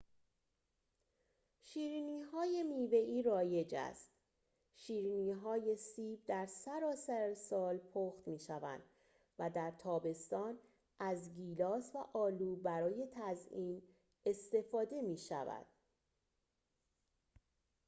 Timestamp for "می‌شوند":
8.27-8.81